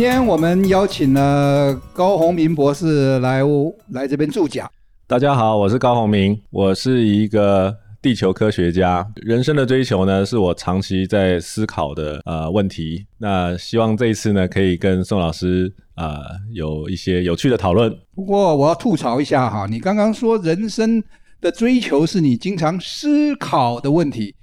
[0.00, 3.42] 今天我们邀请了高宏明博士来
[3.90, 4.66] 来这边助讲。
[5.06, 9.06] 大家好，我是高宏明，我是一个地球科学家。
[9.16, 13.04] 人生的追求呢，是我长期在思考的呃问题。
[13.18, 16.18] 那希望这一次呢，可以跟宋老师呃
[16.54, 17.94] 有一些有趣的讨论。
[18.14, 21.04] 不过我要吐槽一下哈，你刚刚说人生
[21.42, 24.34] 的追求是你经常思考的问题。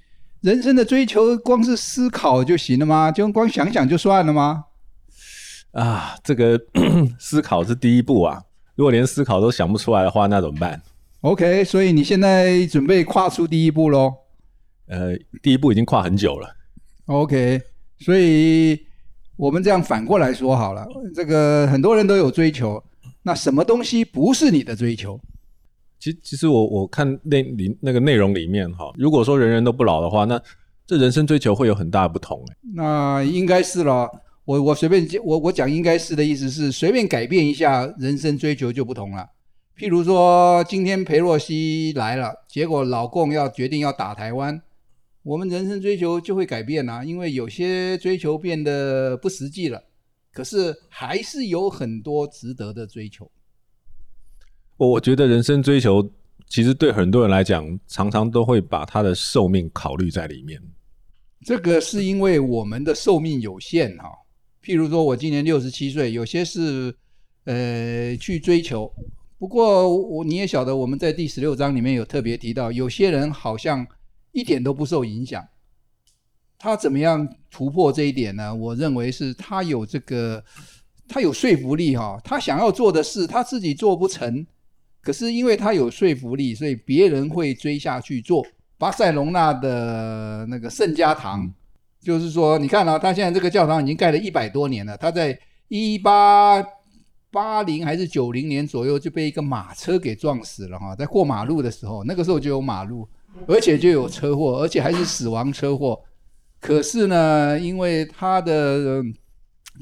[0.42, 3.12] 人生的追求光是思考就行了吗？
[3.12, 4.66] 就光想想就算了吗？
[5.77, 6.59] 啊，这个
[7.20, 8.41] 思考是第一步啊。
[8.76, 10.81] 如果连思考都想不出来的话，那怎么办
[11.22, 14.11] ？OK，所以你现在准备跨出第一步喽？
[14.88, 16.50] 呃，第一步已经跨很久了。
[17.05, 17.61] OK，
[18.00, 18.80] 所以
[19.36, 20.83] 我们这样反过来说好了，
[21.14, 22.83] 这个很多人都有追求，
[23.22, 25.20] 那什么东西不是你的追求？
[26.00, 30.42] 其实，其实我我看那里那个内容里面哈，如果说人人都不老的话，那
[30.88, 32.44] 这人生追求会有很大的不同。
[32.73, 34.09] 那应该是了。
[34.48, 39.30] 我我随便我我讲应该是的意思是随便改变一下人生追求就不同了。
[39.78, 44.62] 譬如说今天裴洛西来了，结果老共要决定要打台湾，
[45.22, 49.84] 我们人生追求就会改变啊，因为有些追求变得不实际了，
[50.31, 53.30] 可是还是有很多值得的追求。
[54.78, 56.09] 我我觉得人生追求
[56.48, 60.58] 其实对很多人来讲，常常都会把他的寿命考虑在里面。
[61.45, 64.08] 这个是因为我们的寿命有限哈。
[64.68, 66.94] 譬如说，我今年六十七岁，有些是
[67.46, 68.92] 呃去追求。
[69.40, 73.88] 不过我你也晓得，我们在第十六章里面有特别提到，有些人好像
[74.34, 75.42] 一点都不受影响。
[76.60, 78.54] 他怎么样突破这一点呢？
[78.54, 80.44] 我认为是他有这个，
[81.08, 82.20] 他有说服力哈。
[82.22, 84.45] 他想要做的事，他自己做不成，
[85.02, 88.45] 可是因为他有说服力，所以别人会追下去做。
[88.77, 91.50] 巴塞隆纳的那个圣家堂。
[92.08, 94.95] 就是说，你看啊，他现在这个教堂已经盖了一百多年了。
[94.95, 95.38] 他在
[95.68, 96.64] 一八
[97.30, 103.06] 八零还是九零年左右就被一个马车给撞死了哈，在过马路的时候，那个时候就有马路，
[103.45, 106.00] 而且就有车祸，而且还是死亡车祸。
[106.62, 109.04] 可是呢，因为他的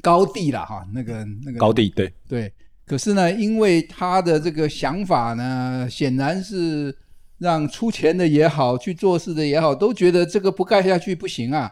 [0.02, 2.52] 高地了哈，那个那个高地对对，
[2.84, 6.92] 可是呢，因为他的这个想法呢，显然是
[7.38, 11.70] 让出钱的也好，去做事的也好，都觉得这个不盖下去不行啊。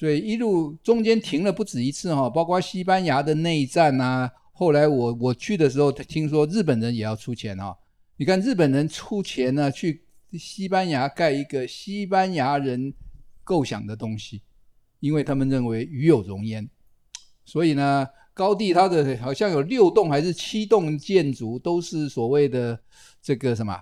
[0.00, 4.32] 所以一路中间停了不止一次哈，包括西班牙的内战啊。
[4.50, 7.76] 后来我我去的时候，听说日本人也要出钱哈。
[8.16, 10.02] 你看日本人出钱呢，去
[10.32, 12.94] 西班牙盖一个西班牙人
[13.44, 14.40] 构想的东西，
[15.00, 16.66] 因为他们认为与有荣焉。
[17.44, 22.80] 所以呢，高地它的好像有六栋还是七栋建筑，都是所谓的
[23.20, 23.78] 这个什么，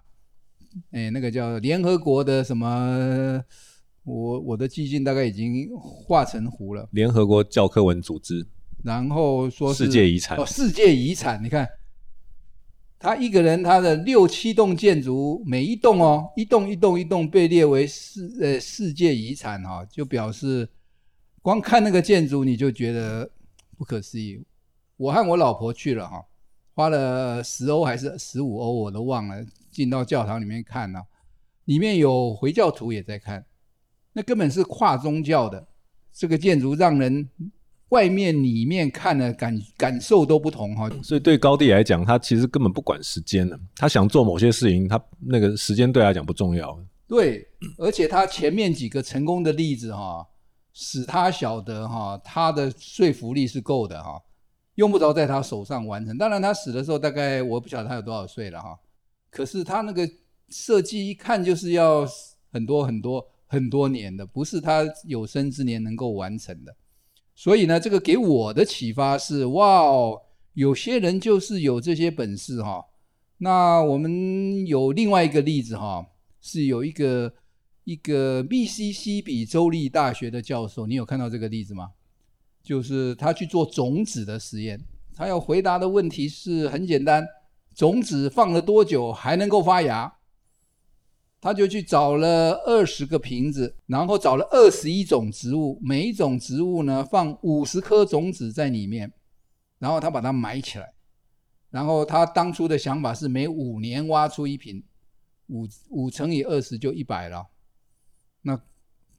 [0.90, 3.40] 哎，那个叫联合国的什么。
[4.04, 6.88] 我我的记性大概已经化成湖了。
[6.92, 8.46] 联合国教科文组织，
[8.82, 11.42] 然后说是世界遗产哦，世界遗产。
[11.42, 11.68] 你看，
[12.98, 20.68] 他一个人他的六七栋建筑，每一栋哦，一栋一栋一栋被列为世呃世界遗产哈、哦，就表示
[21.42, 23.30] 光看那个建筑你就觉得
[23.76, 24.42] 不可思议。
[24.96, 26.24] 我和我老婆去了哈，
[26.74, 31.04] 花了十欧还是十五欧我都忘了，进到教堂里面看了，
[31.66, 33.44] 里面有回教徒也在看。
[34.18, 35.64] 那根本是跨宗教的
[36.12, 37.28] 这个建筑，让人
[37.90, 40.90] 外面里面看的感感受都不同哈。
[41.04, 46.76] 所以对高地来讲，他其实根本不管时间的，他想做某些事情，他那个时间对他来讲不重要。
[47.06, 47.46] 对，
[47.78, 50.26] 而且他前面几个成功的例子哈，
[50.72, 54.20] 使他晓得哈，他的说服力是够的哈，
[54.74, 56.18] 用不着在他手上完成。
[56.18, 58.76] 当然他死的时候大概我不晓得他有多少岁了哈，
[59.30, 60.10] 可是他那个
[60.48, 62.04] 设计一看就是要
[62.50, 63.24] 很多很多。
[63.48, 66.76] 很多年的，不是他有生之年能够完成的，
[67.34, 70.20] 所以呢，这个给我的启发是：哇哦，
[70.52, 72.84] 有些人就是有这些本事哈。
[73.38, 76.06] 那我们有另外一个例子哈，
[76.40, 77.32] 是有一个
[77.84, 81.92] 一个密西西比州立大学的教授，你有看到这个例子吗？
[82.62, 84.78] 就是他去做种子的实验，
[85.14, 87.26] 他要回答的问题是很简单：
[87.74, 90.17] 种子放了多久还能够发芽？
[91.40, 99.12] 他就去找了二十个瓶子，然后找了二十一种植物，每一种植物呢放五十颗种子在里面，
[99.78, 100.92] 然后他把它埋起来，
[101.70, 104.82] 然后他当初的想法是每五年挖出一瓶，
[105.46, 107.46] 五五乘以二十就一百了。
[108.42, 108.60] 那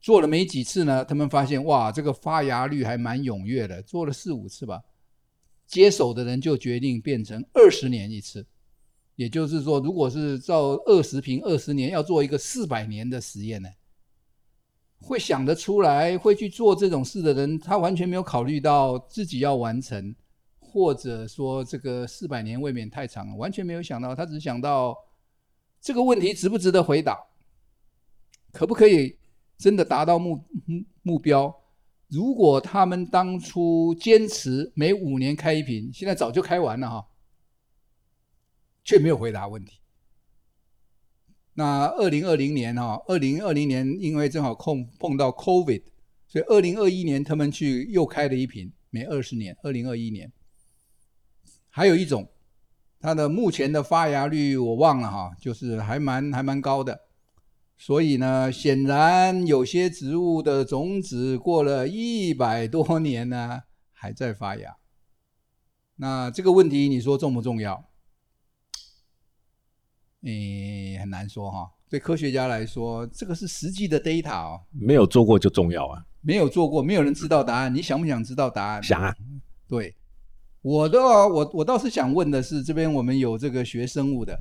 [0.00, 4.82] 做了没几次呢，他们发现哇，这个发芽率还蛮踊跃的，做了四五次吧，
[5.66, 8.46] 接手的人就决定变成二十年一次。
[9.20, 13.68] 也就是说，如果是照二十坪二十年，要做一个四百年的实验呢？
[14.98, 20.14] 会想得出来会去做这种事的人，他完全没有考虑到自己要完成，
[20.58, 24.96] 或者说这个四百年未免太长了，完全没有想到，他只想到
[25.82, 27.18] 这个问题值不值得回答，
[28.52, 29.18] 可不可以
[29.58, 30.42] 真的达到目
[31.02, 31.54] 目标？
[32.08, 37.06] 如果他们当初坚持每五年开一瓶，现在早就开完了哈，
[38.84, 39.80] 却没有回答问题。
[41.54, 45.82] 那二零二零年哈，二零二零年因为正好碰碰到 COVID，
[46.26, 49.56] 所以二零二一年他们去又开了一瓶，每二十年。
[49.62, 50.32] 二零二一年
[51.68, 52.30] 还有一种，
[52.98, 57.00] 它的目前的发芽率我忘了哈，就是还蛮还蛮高的。
[57.76, 63.62] 所以呢，显然有些植物的种子过了一百多年呢，
[63.92, 64.76] 还在发芽。
[65.96, 67.89] 那这个问题你说重不重要？
[70.24, 71.70] 诶，很难说哈。
[71.88, 74.60] 对科学家来说，这个是实际的 data 哦。
[74.70, 76.04] 没有做过就重要啊。
[76.20, 77.74] 没有做过，没有人知道答案。
[77.74, 78.82] 你想不想知道答案？
[78.82, 79.14] 想啊。
[79.66, 79.94] 对，
[80.62, 84.38] 我的我我倒是想问的是，这边我们有这个学生物的，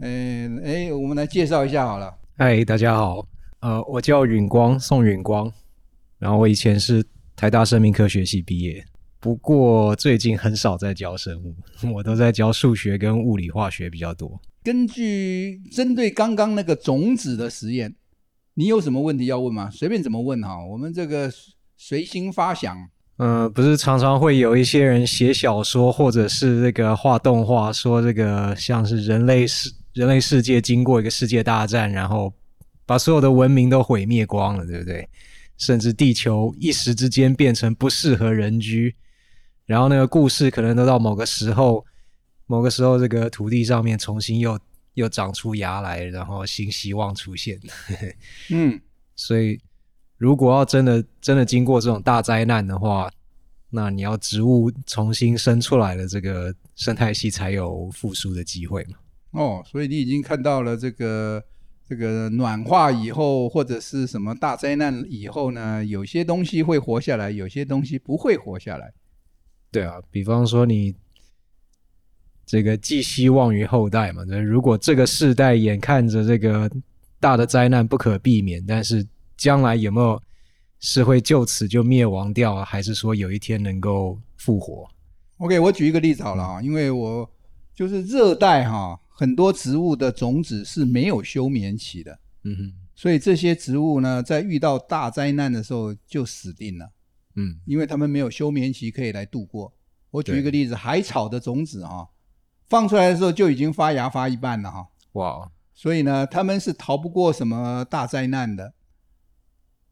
[0.00, 2.18] 嗯，哎，我们来介绍一下好了。
[2.38, 3.26] 嗨，大家好，
[3.60, 5.52] 呃，我叫允光，宋允光，
[6.18, 7.04] 然后我以前是
[7.36, 8.84] 台大生命科学系毕业，
[9.22, 11.54] 不过最近很少在教生物，
[11.94, 14.40] 我都在教数学跟物理化学比较多。
[14.64, 17.94] 根据针对刚刚那个种子的实验，
[18.54, 19.70] 你有什么问题要问吗？
[19.70, 21.32] 随便怎么问哈，我们这个
[21.76, 22.76] 随心发想。
[23.18, 29.72] 嗯、呃，不是常常会有一些人写小说或者是这个画动画，说这个像是人类世。
[29.94, 32.32] 人类世界经过一个世界大战，然后
[32.86, 35.06] 把所有的文明都毁灭光了，对不对？
[35.58, 38.96] 甚至地球一时之间变成不适合人居，
[39.72, 41.82] 然后那个故事可能都到某个时候，
[42.44, 44.60] 某个时候这个土地上面重新又
[44.92, 47.58] 又长出芽来，然后新希望出现。
[48.52, 48.78] 嗯，
[49.16, 49.58] 所以
[50.18, 53.10] 如果要真的真的经过这种大灾难的话，
[53.70, 58.96] 那你要植物重新生出来的这个生态系才有复苏的机会嘛。
[59.30, 61.42] 哦，所以你已经看到了这个
[61.88, 65.82] 这个暖化以后，或者是什么大灾难以后呢？
[65.82, 68.92] 有些东西会活下来，有些东西不会活下来。
[69.72, 70.94] 对啊，比方说你
[72.46, 74.22] 这个寄希望于后代嘛。
[74.28, 76.70] 那如果这个世代眼看着这个
[77.18, 79.04] 大的灾难不可避免，但是
[79.36, 80.22] 将来有没有
[80.78, 84.86] 是会就此就灭亡掉，还是说有一天能够复活
[85.38, 87.28] ？OK，我举一个例子好了啊，因为我
[87.74, 88.98] 就是热带哈。
[89.14, 96.90] 很多植物的种子是没有休眠期的，嗯哼，所以这些植物呢，在遇到大灾难的时候就死定了，
[97.34, 99.72] 嗯，因为他们没有休眠期可以来度过。
[100.10, 102.08] 我举一个例子，海草的种子哈，
[102.68, 108.74] 放出来的时候就已经发芽发一半了哈，哇，所以呢，他们是逃不过什么大灾难的。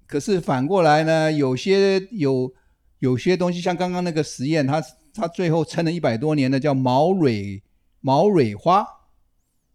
[0.07, 2.53] 可是反过来呢，有些有
[2.99, 4.83] 有些东西，像刚刚那个实验，它
[5.15, 7.63] 它最后撑了一百多年的叫毛蕊
[8.01, 8.87] 毛蕊花。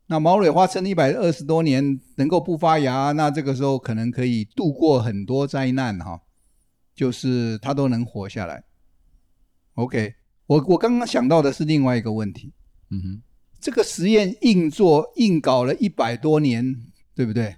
[0.08, 6.22] 那毛蕊花撑了一百二十多年，能够不发芽，那这个时候可能可以度过很多灾难哈，
[6.96, 8.64] 就是它都能活下来。
[9.76, 10.16] OK，
[10.48, 12.54] 我我刚刚想到的是另外一个问题，
[12.90, 13.22] 嗯哼，
[13.60, 16.76] 这个实验硬做硬搞了一百多年，
[17.14, 17.56] 对不对？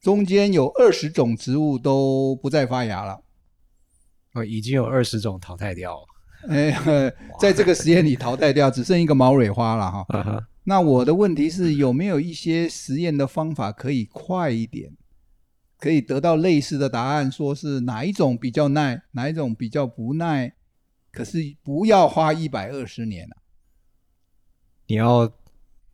[0.00, 3.22] 中间有二十种植物都不再发芽了，
[4.34, 6.06] 哦，已经有二十种淘汰掉了，
[6.48, 10.06] 哎，在这个实验里淘汰掉，只剩一个毛蕊花了哈。
[10.64, 14.92] 那我的问题是有没有一些实验的方法可以快一点，
[15.80, 20.52] 可以得到类似的答案，说是哪一种比较耐，哪一种比较不耐，
[21.10, 23.36] 可是不要花一百二十年啊。
[24.86, 25.32] 你要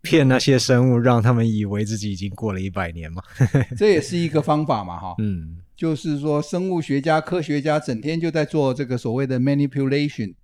[0.02, 3.22] 骗那些生物，让他们以为自己已经过了一百年吗？
[3.78, 5.14] 这也是一个方法嘛，哈。
[5.18, 10.34] 嗯，就是说生物学家、科学家整天就在做这个所谓的 manipulation，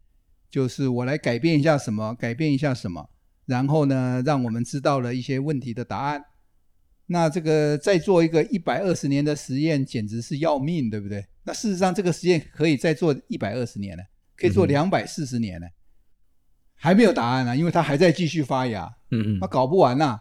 [0.50, 3.08] 就是我来改变一下什么，改变一下什么。
[3.46, 6.25] 然后呢，让我们知道了一些问题的答案。
[7.12, 11.25] 那这个再做一个一百二十年的实验，简直是要命，对不对？
[11.45, 14.02] 那事实上，这个实验可以再做一百二十年呢，
[14.35, 15.73] 可以做两百四十年呢，嗯、
[16.75, 18.92] 还没有答案呢，因为它还在继续发芽。
[19.11, 20.21] 嗯嗯，那搞不完呐。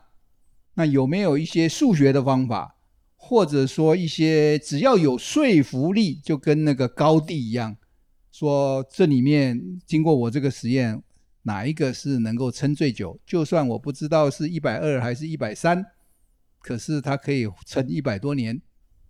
[0.73, 2.75] 那有没有一些数学的方法，
[3.15, 7.77] 或者说一些只要有说服力，就跟那个高地一样，
[8.31, 11.01] 说这里面经过我这个实验。
[11.43, 13.19] 哪一个是能够撑最久？
[13.25, 15.83] 就算我不知道是一百二还是一百三，
[16.61, 18.61] 可是它可以撑一百多年，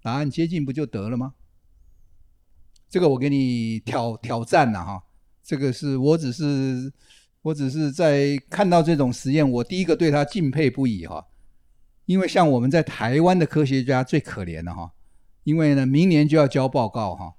[0.01, 1.33] 答案接近不就得了吗？
[2.89, 5.03] 这个我给你挑挑战了哈。
[5.43, 6.91] 这个是我只是
[7.41, 11.25] 我只是在看到这种实验，我第一个对他敬佩不已哈。
[12.05, 14.91] 因为像我们在台湾的科学家最可怜了哈，
[15.43, 17.33] 因为呢，明年就要交报告哈，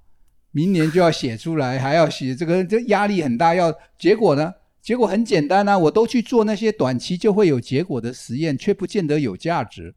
[0.51, 3.53] 明年就要写出来，还要写这个，这压力很大。
[3.53, 4.53] 要结果呢？
[4.81, 9.95] 结果很简单啊，我都去做那些短期就会有结果的实验，却不见得有价值。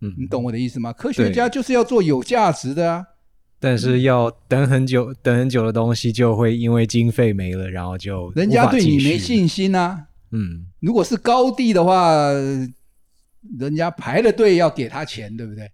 [0.00, 0.92] 嗯，你懂我的意思吗？
[0.92, 3.04] 科学家就是要做有价值的啊。
[3.58, 10.06] 但是要等很久，等很久的东西就会因为经费没了，然后就人家对你没信心啊。
[10.32, 12.30] 嗯，如果是高地的话，
[13.58, 15.70] 人家排了队要给他钱，对不对？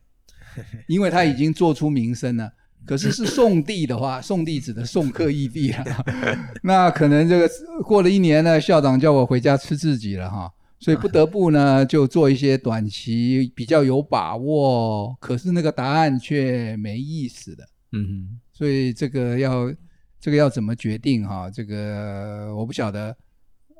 [0.88, 2.50] 因为他已经做出名声了。
[2.84, 5.84] 可是是送地的话， 送地指的送客异地啊，
[6.62, 7.50] 那可能这个
[7.84, 10.50] 过了一年呢，校长叫我回家吃自己了哈。
[10.78, 17.68] 所以不得不呢，就做一些短期比较有把握，可是那个答案却没意思的。
[17.92, 19.72] 嗯哼，所以这个要
[20.20, 21.50] 这个要怎么决定哈？
[21.50, 23.16] 这个我不晓得，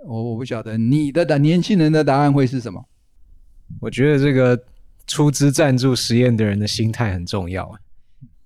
[0.05, 2.83] 我我不晓得你的的年轻人的答案会是什么？
[3.81, 4.59] 我觉得这个
[5.07, 7.71] 出资赞助实验的人的心态很重要，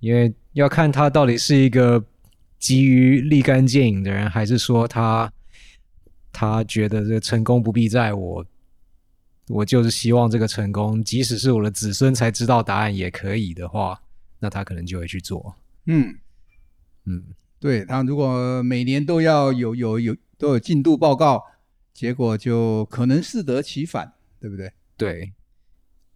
[0.01, 2.03] 因为要看他到底是一个
[2.59, 5.31] 急于立竿见影的人，还是说他
[6.33, 8.45] 他觉得这个成功不必在我，
[9.49, 14.01] 我就是希望这个成功，即使是我的子孙才知道答案也可以的话。
[14.43, 16.17] 那他可能就会去做，嗯
[17.05, 17.23] 嗯，
[17.59, 21.45] 对，他如果每年都要有有有都有进度报告，
[21.93, 24.11] 结果就可能适得其反，
[24.41, 24.73] 对不对？
[24.97, 25.35] 对，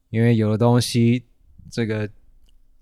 [0.09, 1.27] 因为有的东西
[1.71, 2.09] 这个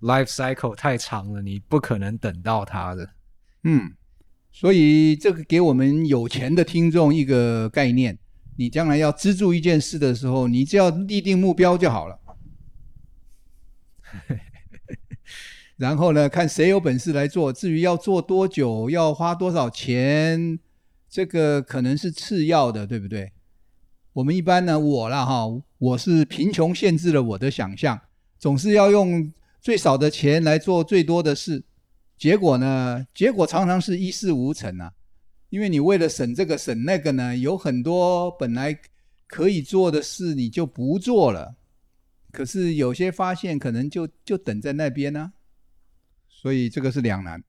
[0.00, 3.10] life cycle 太长了，你不可能等到它的。
[3.64, 3.92] 嗯，
[4.52, 8.18] 所以这个给我们有钱的听众一个概念：
[8.56, 12.20] 你将来要资助一件事的时候，你只要立定目标就好了。
[15.76, 17.52] 然后呢，看谁有本事来做。
[17.52, 20.58] 至于要做多久，要花多少钱，
[21.08, 23.32] 这个可能是次要的，对不对？
[24.12, 25.46] 我们一般呢，我啦哈，
[25.78, 27.98] 我是贫穷限制了我的想象，
[28.38, 31.64] 总是要用最少的钱来做最多的事。
[32.22, 34.92] 结果呢，结果常常是一事无成啊。
[35.48, 38.78] 因为你为了省这个省那个呢，有很多本来
[39.26, 41.56] 可以做的事你就不做了。
[42.30, 45.32] 可是有些发现可能就就等在那边呢、啊。
[46.28, 47.42] 所以这个是两难，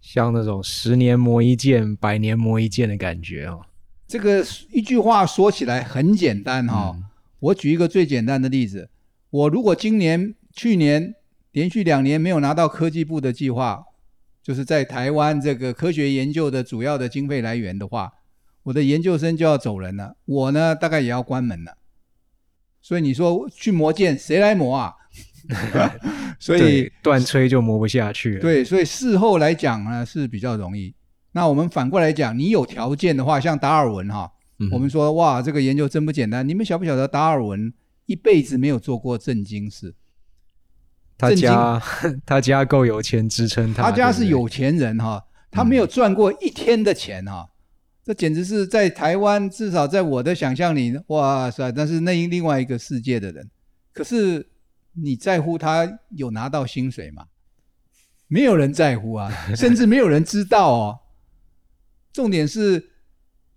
[0.00, 3.66] 像那种十年磨一剑、百年磨一剑的感觉哦。
[4.06, 6.92] 这个一句话说起来很简单哈、哦。
[6.96, 7.04] 嗯、
[7.40, 8.88] 我举一个最简单的例子：
[9.30, 11.16] 我如果今年、去年
[11.54, 13.84] 连续两年没有拿到科技部的计划，
[14.42, 18.12] 就是在台湾这个科学研究的主要的经费来源的话，
[18.64, 21.78] 我的研究生就要走人了，我呢大概也要关门了。
[22.82, 24.94] 所以你说去磨剑，谁来磨啊？
[26.40, 28.40] 所以断吹就磨不下去了。
[28.40, 30.92] 对，所以事后来讲呢是比较容易。
[31.30, 36.46] 那我们反过来讲，你有条件的话，像达尔文哈，嗯、我们说哇，这个研究真不简单。
[36.48, 37.72] 你们晓不晓得达尔文
[38.06, 39.94] 一辈子没有做过正经事？
[41.16, 41.82] 他家
[42.24, 43.82] 他家够有钱支撑他。
[43.84, 47.48] 他家是有钱人哈，他没有赚过一天的钱哈。
[47.48, 47.50] 嗯、
[48.04, 53.50] 这简直是在台湾，至少在我的想象里，哇塞，那是那另外一个世界的人。
[53.92, 54.50] 可是。
[54.96, 57.24] 你在乎他有拿到薪水吗？
[58.28, 61.00] 没有人在乎啊，甚至没有人知道哦。
[62.12, 62.90] 重点是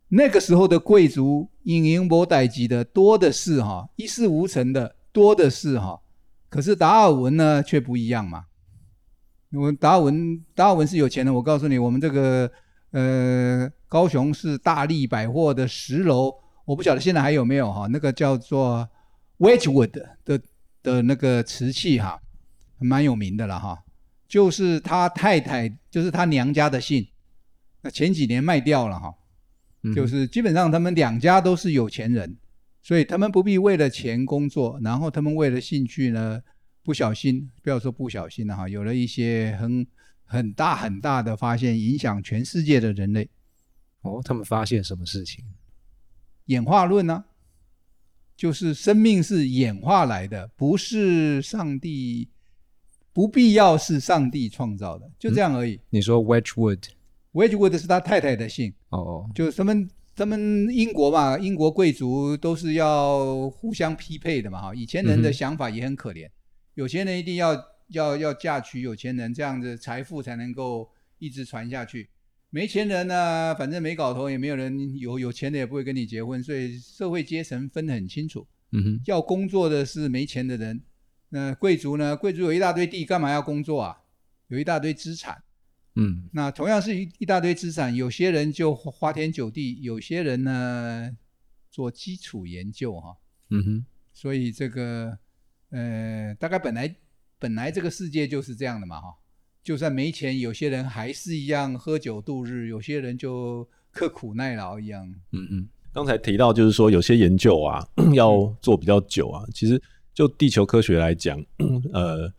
[0.08, 6.02] 那个时候的贵族，隐营博代级的多的是哈，一事无成的多的是哈。
[6.50, 8.46] 可是达尔文呢，却不一样嘛。
[9.51, 11.34] 我达尔文，达尔文是有钱的。
[11.34, 12.51] 我告诉你，我们这个
[12.92, 16.34] 呃，高雄市大利百货的十楼，
[16.66, 18.88] 我不晓得现在还有没有哈，那个叫做
[19.39, 19.92] Wedgwood
[20.24, 20.42] 的。
[20.84, 22.18] 的那个瓷器哈，
[22.77, 23.84] 蛮有名的了哈，
[24.25, 27.06] 就是他太太，就是他娘家的姓，
[27.82, 29.13] 那前几年卖掉了哈，
[29.94, 32.38] 就是基本上他们两家都是有钱人，
[32.82, 36.42] 所以他们不必为了钱工作，然后他们为了兴趣呢，
[36.84, 39.86] 不小心，不要说不小心了哈，有了一些很
[40.24, 43.30] 很大很大的发现，影响全世界的人类。
[44.02, 45.44] 哦，他们发现什么事情？
[46.46, 47.26] 演化论呢？
[48.38, 52.30] 就是生命是演化来的，不是上帝，
[53.12, 55.74] 不必要是上帝创造的，就这样而已。
[55.74, 58.72] 嗯、你说 Wedgwood，Wedgwood 是他太太的姓。
[58.90, 64.74] 哦哦，就他们他们英国嘛，英国贵族都是要互相匹配的嘛，哈。
[64.74, 66.32] 以前人的想法也很可怜，嗯、
[66.74, 67.56] 有钱人一定要
[67.90, 72.10] 要要嫁娶有钱人，这样子财富才能够一直传下去。
[72.50, 78.48] 没钱人呢、啊，反正没搞头，也没有人有有钱的也不会跟你结婚，所以社会阶层分得很清楚。
[78.72, 80.82] 嗯哼，要工作的是没钱的人，
[81.30, 82.18] 那贵族呢？
[82.18, 83.98] 贵族有一大堆地，干嘛要工作啊？
[84.48, 85.44] 有一大堆资产。
[86.00, 91.18] 嗯，那同样是一一大堆资产，有些人就花天酒地，有些人呢
[91.72, 93.18] 做基础研究哈。
[93.50, 95.18] 嗯哼，所以这个
[95.72, 96.96] 呃，大概本来
[97.39, 99.16] 本来这个世界就是这样的嘛，哈，
[99.63, 105.04] 就算没钱，有些人还是一样喝酒度日，有些人就刻苦耐劳一样。
[105.32, 109.82] 嗯嗯，刚才提到就是说有些研究啊 要做比较久啊，其实
[110.13, 111.44] 就地球科学来讲，
[111.92, 112.32] 呃，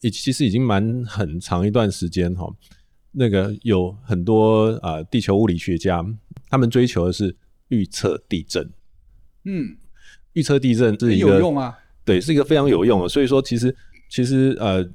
[0.00, 2.46] 其实已经蛮很长一段时间哈。
[3.12, 6.04] 那个有很多啊、呃，地球物理学家
[6.48, 7.34] 他们追求的是
[7.68, 8.68] 预测地震。
[9.44, 9.76] 嗯，
[10.32, 13.08] 预测地震是一个有用啊，对，是一个非常有用的。
[13.08, 13.74] 所以说，其实
[14.08, 14.86] 其实呃，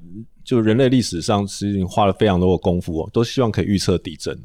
[0.42, 4.36] 就人类历史上其实已经花了非常多的功夫哦，都希望可以预测地震。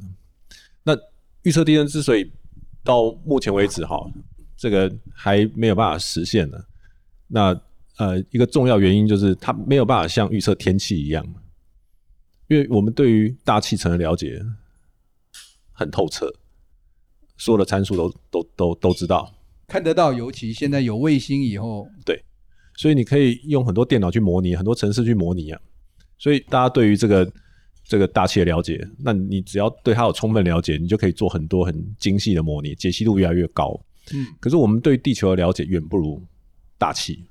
[0.83, 0.97] 那
[1.43, 2.31] 预测地震之所以
[2.83, 3.97] 到目前为止哈，
[4.57, 6.57] 这个还没有办法实现呢，
[7.27, 7.61] 那
[7.97, 11.25] 呃，一个重要原因就是它没有办法像预测天气一样。
[12.47, 14.41] 因为我们对于大气层的了解
[15.71, 16.31] 很透彻，
[17.37, 19.33] 所有的参数都都都都知道，
[19.67, 20.13] 看得到。
[20.13, 22.23] 尤其现在有卫星以后，对，
[22.75, 25.61] 所以你可以用很多电脑去模拟，很多城市去模拟啊。
[26.17, 27.31] 所以大家对于这个
[27.83, 33.79] 这个大气的了解，那你只要对它有充分了解，你就可以做很多很精细的模拟，解析度越来越高。
[34.13, 36.21] 嗯，可是我们对地球的了解远不如
[36.77, 37.25] 大气。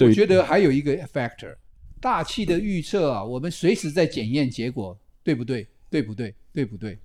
[0.00, 1.56] 我觉得还有一个 factor。
[2.00, 5.66] 大气的预测啊，我们随时在检验结果，对不对？
[5.90, 6.34] 对不对？
[6.52, 6.98] 对不对？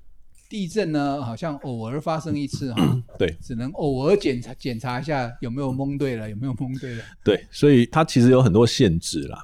[0.50, 7.03] 地震呢，好像偶尔发生一次哈，对，只能偶尔检查检查一下有没有蒙对了，有没有蒙对了。
[7.24, 9.41] 对，所以它其实有很多限制啦。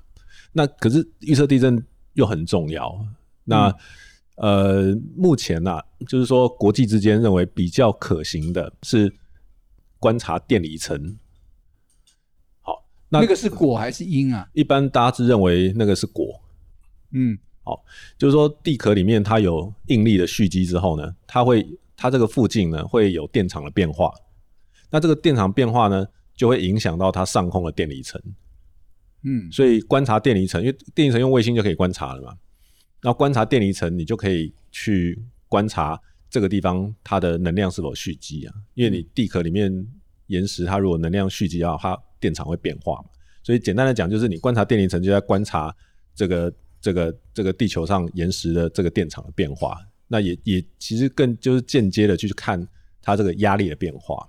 [0.51, 1.81] 那可是预测地震
[2.13, 2.93] 又很重要。
[3.45, 3.69] 那、
[4.35, 9.13] 嗯、呃，目前呢、啊，就是说国际之间认为比较可行的是
[9.99, 11.17] 观察电离层。
[13.09, 14.49] 那，那个是果还是因啊？
[14.53, 16.41] 一般大家是认为那个是果。
[17.11, 17.83] 嗯，好，
[18.17, 21.65] 就是说地壳里面它有应力的蓄积之后呢，它会
[21.95, 24.11] 它这个附近呢会有电场的变化。
[24.89, 28.21] 那这个电场变化呢，就会影响到它上空的电离层。
[29.23, 32.37] 嗯，所以观察电离层，因为电离层用卫星就可以观察了嘛。
[33.01, 38.53] 那观察电离层，你就可以去观察这个地方它的能量是否蓄积啊？
[38.73, 39.87] 因为你地壳里面
[40.27, 43.09] 岩石它如果能量蓄积的话，它电场会变化嘛，
[43.43, 45.75] 所以简单的讲，就是你观察电离层，就在观察
[46.13, 49.77] 这个这个这个地球上岩石的这个电场的变化。
[50.07, 52.65] 那也也其实更就是间接的去看
[53.01, 54.27] 它这个压力的变化。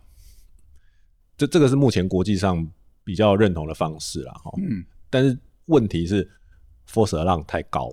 [1.36, 2.68] 这这个是目前国际上
[3.04, 4.52] 比较认同的方式了哈。
[4.58, 4.84] 嗯。
[5.08, 6.28] 但是问题是
[6.90, 7.90] ，force alarm 太高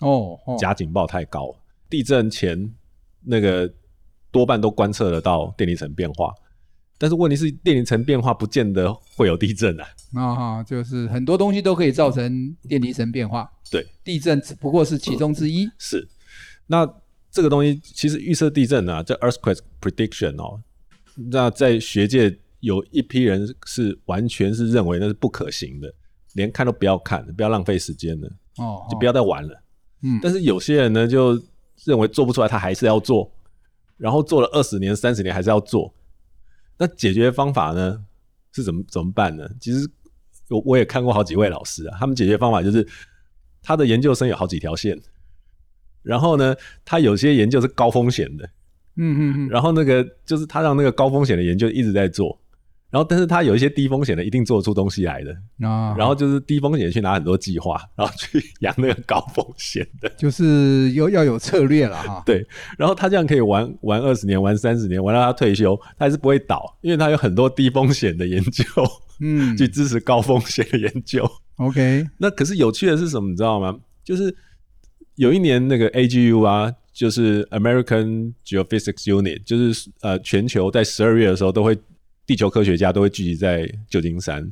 [0.00, 1.54] 哦，假警报太高，
[1.88, 2.74] 地震前
[3.20, 3.72] 那个
[4.30, 6.34] 多半都观测得到电离层变化。
[7.00, 9.88] 但是问题是，电离层变化不见得会有地震啊！
[10.12, 13.50] 啊哈，就是很多东西都可以造成电离层变化。
[13.70, 15.66] 对，地震只不过是其中之一。
[15.78, 16.06] 是，
[16.66, 16.86] 那
[17.30, 20.60] 这个东西其实预测地震啊，这 earthquake prediction 哦，
[21.14, 25.90] 那在学界有一批人是完全是认为那是不可行的，
[26.34, 29.62] 连看都不要看，不要浪费时间了，哦，就不要再玩了。
[30.02, 31.42] 嗯，但是有些人呢，就
[31.84, 33.32] 认为做不出来，他还是要做，
[33.96, 35.94] 然后做了二十年、三十年，还是要做。
[36.80, 38.06] 那解决方法呢？
[38.52, 39.48] 是怎么怎么办呢？
[39.60, 39.86] 其实
[40.48, 42.84] 我我也看过好几位老师啊，他们解决方法就是
[43.62, 44.98] 他的研究生有好几条线，
[46.02, 48.44] 然后呢，他有些研究是高风险的，
[48.96, 52.39] 嗯嗯嗯，然后那个就是他让那个高风险的研究一直在做。
[52.90, 55.30] 然后，但是他有一些低风险的，一定做出东西来的。
[55.64, 62.20] 啊，然后就是低风险去拿很多计划，然后去养那个高风险的，就是要要有策略了哈。
[62.26, 62.44] 对，
[62.76, 68.64] 然后他这样可以玩玩二十年，玩三十年，玩到他退休，他还是不会倒，因为他有很多低风险的研究，
[69.20, 71.24] 嗯，去支持高风险的研究。
[71.58, 73.30] OK，那可是有趣的是什么？
[73.30, 73.78] 你知道吗？
[74.02, 74.34] 就是
[75.14, 81.78] 有一年那个 AGU 啊，就是 American Geophysics Unit，就是呃全球在十二月的时候都会。
[82.30, 84.48] 地球科学家都会聚集在旧金山，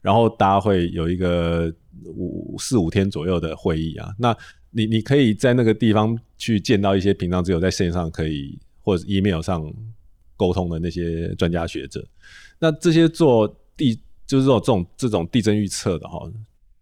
[0.00, 1.72] 然后大家会有一个
[2.04, 4.12] 五四五天左右的会议啊。
[4.18, 4.36] 那
[4.72, 9.64] 你你可以在那个地方去见到一些平常只有在线上可以或者 email 上
[10.36, 12.04] 沟通的那些专家学者。
[12.58, 16.28] 那这些做地就是说这种这种地震预测的哈，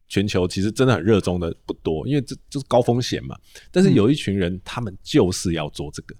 [0.08, 3.36] 全球其实真的很热衷的不多，因为这就是高风险嘛。
[3.70, 6.16] 但是有一群人，他们就是要做这个。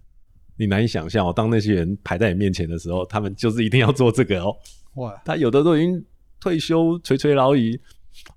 [0.59, 4.55] 你难以想象哦，当那些人排在你面前的时候，他们就是一定要做这个哦。
[4.95, 5.15] 哇！
[5.25, 6.05] 他有的都已经
[6.41, 7.79] 退休垂垂老矣，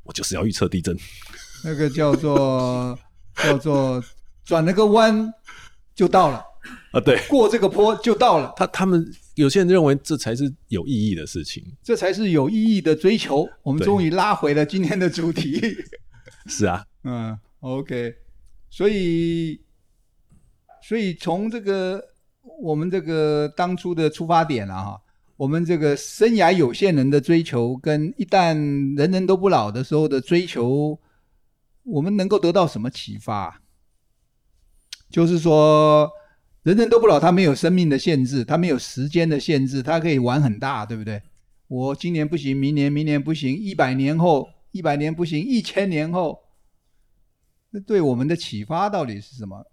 [0.04, 0.96] 我就是要预测地震。
[1.64, 2.98] 那个叫做
[3.44, 4.04] 叫做
[4.46, 5.34] 转了个弯
[5.96, 6.44] 就到了
[6.92, 8.54] 啊，对，过这个坡就到了。
[8.56, 9.04] 他他们
[9.36, 13.50] 有些人认为这才是有意义的事情，这才是有意义的追求。
[13.64, 15.60] 我们终于拉回了今天的主题。
[16.46, 18.14] 是啊，嗯，OK，
[18.70, 19.60] 所以
[20.82, 22.08] 所以从这个。
[22.60, 25.02] 我们这个当初的出发点啊，哈，
[25.38, 28.56] 我们这个生涯有限人的追求，跟一旦
[28.98, 31.00] 人人都不老的时候的追求，
[31.84, 33.62] 我们能够得到什么启发？
[35.12, 36.10] 就是说，
[36.64, 41.22] 人人都不老，他没有生命的限制，他没有时间的限制，他可以玩很大，对不对？
[41.68, 46.40] 我今年不行，明年明年不行，一百年后一百年不行，一千年后，
[47.70, 49.64] 那对我们的启发到底是什么？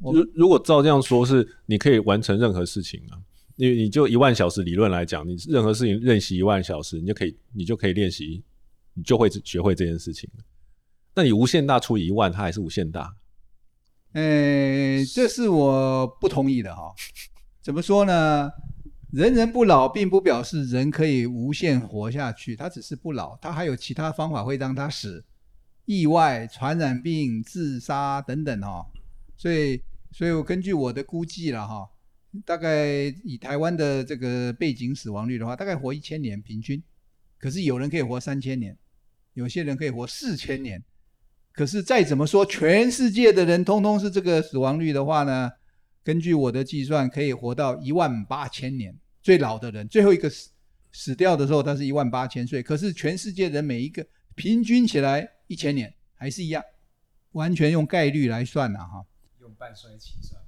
[0.00, 3.18] 如如果照这样说，是你可以完成任何事情啊。
[3.56, 8.44] 因为你就一万小时理论来讲，你任何事情练习一万小时，你就可以，你就可以练习，
[8.94, 10.30] 你就会学会这件事情。
[11.16, 13.12] 那你无限大除以一万，它还是无限大。
[14.12, 16.94] 诶，这是我不同意的哈。
[17.60, 18.48] 怎么说呢？
[19.10, 25.24] 人人不老，并不表示人可以无限活下去，他只是不老，他还有其他方法会让他死，
[25.86, 28.86] 意外、传染病、自杀等等哈。
[29.38, 31.88] 所以，所以我根据我的估计了哈。
[32.44, 36.82] 大概以台湾的这个背景死亡率的话，大概活一千年平均。
[37.38, 38.76] 可是有人可以活三千年，
[39.32, 40.84] 有些人可以活四千年。
[41.52, 45.50] 可是再怎么说，全世界的人通通是这个死亡率的话呢？
[46.04, 48.94] 根据我的计算，可以活到一万八千年。
[49.22, 50.50] 最老的人，最后一个死
[50.92, 52.62] 死掉的时候，他是一万八千岁。
[52.62, 56.62] 可是全世界人每一个平均起来一千年，还是一样，
[57.32, 59.04] 完全用概率来算了哈。
[59.58, 60.40] 用半衰期算。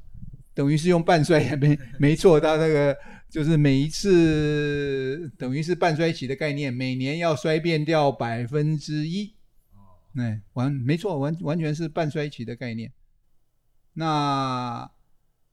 [0.55, 2.97] 等于是用半衰，没没错，他那个
[3.29, 9.35] 就是每一次等于是半衰期的概念，每年要衰变掉百分之一，
[10.17, 12.93] 哎，完没错，完完全是半衰期的概念。
[13.95, 14.91] 那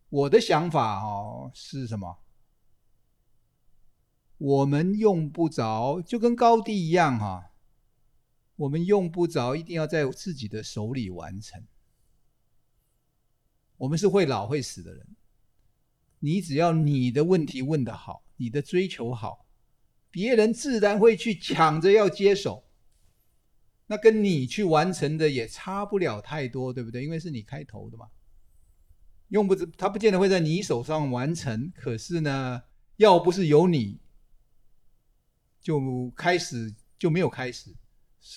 [0.10, 2.20] 我的想法哦是什么？
[4.38, 7.52] 我们用不着，就跟高低一样哈，
[8.56, 11.64] 我们用不着一定要在自己的手里完成。
[13.78, 15.08] 我们是会老会死的人，
[16.20, 19.46] 你只要你的问题问得好，你的追求好，
[20.10, 22.66] 别人自然会去抢着要接手，
[23.86, 27.04] 那跟你去完成的也差不了太多，对不对？
[27.04, 28.08] 因为是你开头的嘛，
[29.28, 32.64] 用不着他不见得会在你手上完成，可是呢，
[32.96, 34.00] 要不是有你，
[35.62, 37.76] 就开始就没有开始，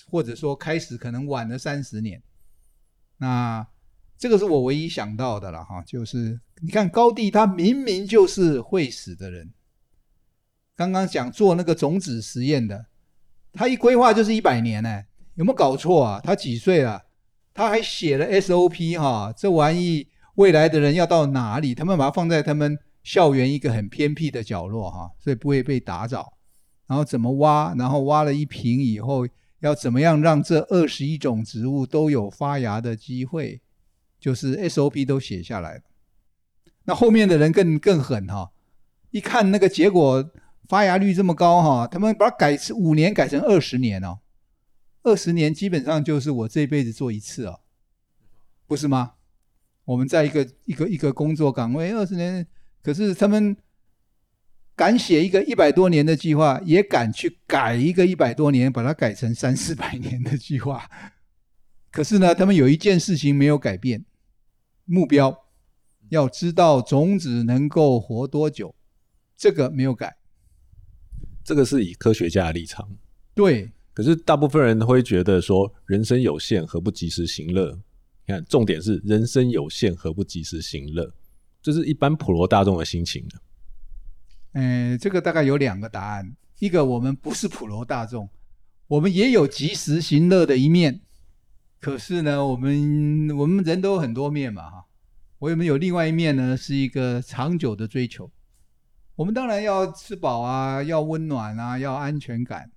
[0.07, 2.21] 或者说开始可能晚了三十年，
[3.17, 3.67] 那。
[4.21, 9.51] 这个是我唯一想到的了哈，就是你看高地，他明明就是会死的人。
[10.75, 12.85] 刚刚讲做那个种子实验的，
[13.51, 16.21] 他一规划就是一百年呢，有没有搞错啊？
[16.23, 17.01] 他几岁了？
[17.51, 21.73] 他还写了 SOP 哈，这玩意未来的人要到哪里？
[21.73, 26.31] 他们把它放在他们校园一个很偏僻的角落哈，所以不会被打扰。
[26.85, 27.73] 然后怎么挖？
[27.73, 29.27] 然后挖了一瓶以后，
[29.61, 33.59] 要怎么样让这二十一种植物都有发芽的机会？
[34.21, 35.81] 就是 SOP 都写下来，
[36.85, 38.51] 那后面的人更更狠哈！
[39.09, 40.31] 一看那个结果
[40.69, 44.19] 发芽率这么高哈，他们把它改五年改成二十年哦，
[45.01, 47.61] 二十年基本上就是我这辈子做一次哦，
[48.67, 49.13] 不是吗？
[49.85, 52.45] 我们在一个一个一个工作岗位二十年，
[52.83, 53.57] 可是他们
[54.75, 60.87] 敢写一个一百多年的计划，也敢去改一个一百多年，把它改成三四百年的计划。
[61.91, 64.05] 可是呢，他们有一件事情没有改变。
[64.91, 65.45] 目标
[66.09, 68.75] 要知道种子能够活多久，
[69.37, 70.17] 这个没有改。
[71.45, 72.97] 这个是以科学家的立场。
[73.33, 73.71] 对。
[73.93, 77.71] 可是大部分人会觉得说，人生有限，何不及时行乐？
[78.25, 81.13] 你看，重点是人生有限，何不及时行乐？
[81.61, 83.39] 这是一般普罗大众的心情呢。
[84.53, 86.35] 嗯，这个大概有两个答案。
[86.59, 88.29] 一个，我们不是普罗大众，
[88.87, 90.99] 我们也有及时行乐的一面。
[91.81, 94.85] 可是呢，我们我们人都有很多面嘛，哈。
[95.39, 98.31] 我们有另外一面呢，是一个长久的追求。
[99.15, 102.71] 我们当然要吃饱啊，要温暖啊，要安全感，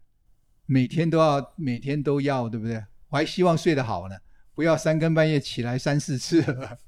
[0.64, 2.82] 每天都要，每天都要，对不对？
[3.10, 4.16] 我还希望睡得好呢，
[4.54, 6.78] 不要三更半夜起来三四次了，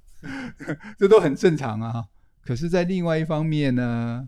[0.99, 2.07] 这都很正常啊。
[2.41, 4.27] 可是，在另外一方面呢，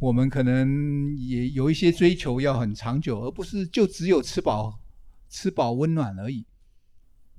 [0.00, 4.80] 我们可能也有一些追求要很长久，而不是就只有吃饱、
[5.28, 6.44] 吃饱温暖而已。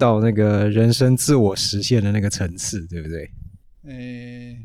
[0.02, 3.32] 到那个人生自我实现的那个层次，对不对？
[3.84, 4.58] 诶，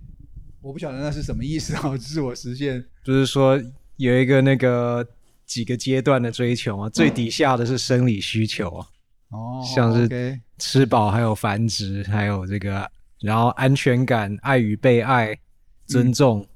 [0.63, 1.95] 我不晓得那是什么意思啊！
[2.01, 3.61] 自我实现就是说
[3.99, 5.07] 有一个那个
[5.45, 8.87] 几个阶段的追求啊，最底下的是生理需求啊，
[9.29, 15.39] 哦，像是吃饱，还有繁殖，还有这个，然后安全感、爱与被爱、
[15.85, 16.49] 尊重，嗯，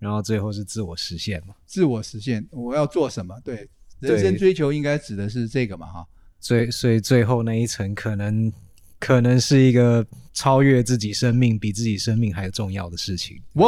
[0.00, 1.54] 然后最后是自我实现嘛？
[1.66, 3.40] 自我实现，我要做什么？
[3.44, 3.68] 对，
[4.00, 5.86] 人生追求应该指的是这个嘛？
[5.86, 6.04] 哈。
[6.44, 8.52] 最所以最后那一层可能
[9.00, 13.40] 可能是一个超越自己生命，比自己生命还重要的事情。
[13.54, 13.66] 哇，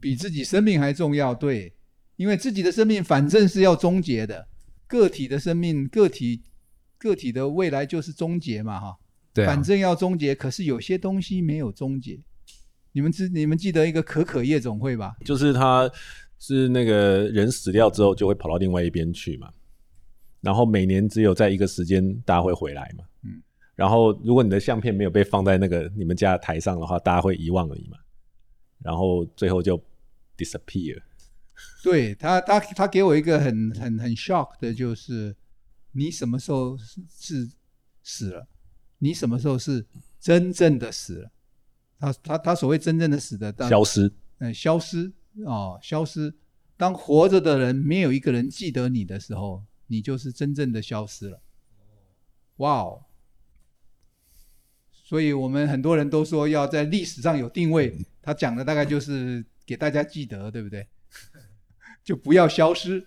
[0.00, 1.70] 比自己生命还重要，对，
[2.16, 4.48] 因为自己的生命反正是要终结的，
[4.86, 6.40] 个体的生命，个体
[6.96, 8.96] 个体的未来就是终结嘛，哈。
[9.34, 12.18] 对啊，反正要终结，可是有些东西没有终结。
[12.92, 15.14] 你们知你们记得一个可可夜总会吧？
[15.26, 15.90] 就是他
[16.38, 19.50] 是那个人死掉之后就会跑到另外一边去嘛，
[20.42, 23.04] 然后每年只有在一个时间大家会回来嘛。
[23.24, 23.42] 嗯，
[23.74, 27.96] 然后如果你的相片没有被放在那个你们家台上的话，大家会遗忘而已嘛。
[28.82, 29.82] 然后最后就
[30.36, 31.00] disappear。
[31.82, 35.34] 对他，他他给我一个很很很 shock 的就是，
[35.92, 37.48] 你什么时候是
[38.02, 38.46] 死了？
[38.98, 39.86] 你什么时候是
[40.20, 41.30] 真正的死了？
[41.98, 45.12] 他他他所谓真正的死的，消失，嗯，消失
[45.44, 46.34] 哦，消失。
[46.76, 51.42] 当活着的人没有一个人记得你的时候，你就是真正的消失了。
[52.56, 53.04] 哇哦！
[54.90, 60.88] 所以我们很多人都说要在历史上有定位，他讲的大概就是给大家记得，对不对？
[62.02, 63.06] 就不要消失。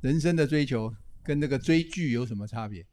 [0.00, 2.86] 人生的追求跟那个追剧有什么差别？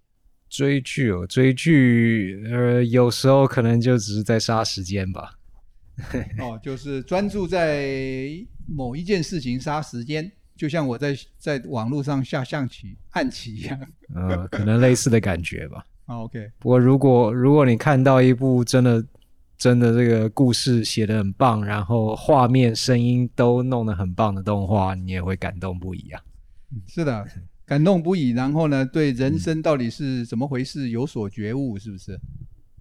[0.49, 5.38] 追剧哦，追剧，呃，有时候可能就只是在杀时间吧。
[6.39, 8.29] 哦，就是专注在
[8.65, 13.79] 某一件事情杀时间，就像我在在网络上下象棋、暗棋一样。
[14.13, 15.85] 呃，可能类似的感觉吧。
[16.07, 16.51] 哦，OK。
[16.59, 19.05] 不过如果如果你看到一部真的
[19.57, 26.21] 真的这个故事写得很棒，然后画面、声音都弄得很棒的动画，你也会感动不已啊。
[26.87, 27.25] 是的。
[27.65, 32.17] 感动不已，然后呢，对人生到底是怎么回事有所觉悟，是不是？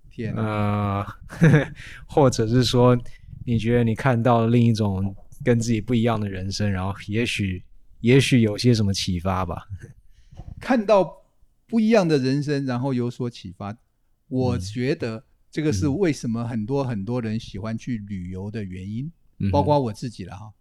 [0.09, 1.05] 天啊，
[1.41, 1.69] 呃，
[2.07, 2.97] 或者是说，
[3.45, 5.13] 你觉得你看到了另一种
[5.47, 7.63] 跟自己不一样的人生，然后也许，
[8.01, 9.69] 也许有些什么启发吧？
[10.59, 11.23] 看到
[11.69, 13.79] 不一样的人生，然后有所启发，
[14.27, 20.53] 我觉得这个是为什么很多很多人喜欢去旅游的原因，嗯，包括我自己了哈。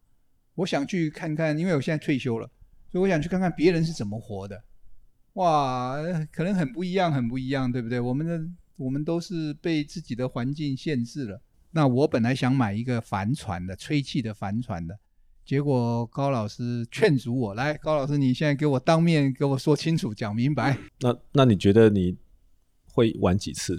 [0.53, 2.47] 我想去看看，因为我现在退休了。
[2.91, 4.63] 所以我想去看看别人是怎么活的，
[5.33, 5.95] 哇，
[6.31, 7.99] 可能很不一样，很不一样，对不对？
[7.99, 11.41] 我们的我们都是被自己的环境限制了。
[11.75, 14.97] 那我本来想买一个帆船的，吹气的帆船的，
[15.45, 20.77] 结果高老师劝阻我，来，高老师，你现在给我当面给我说清楚，讲明白。
[21.01, 22.15] 那那你觉得你
[22.85, 23.77] 会玩几次？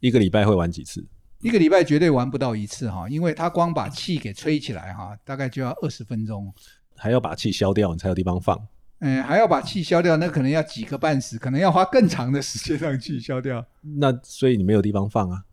[0.00, 1.06] 一个礼拜会玩几次？
[1.40, 6.50] 一个礼拜绝对玩不到一次哈，因为他光把气给吹起来哈，大概就要二十分钟。
[6.96, 8.58] 还要把气消掉，你才有地方放。
[9.00, 13.62] 嗯，还要把气消掉，那可能要几个半时，可能要花更长的时间让气消掉。
[13.98, 15.44] 那所以你没有地方放啊？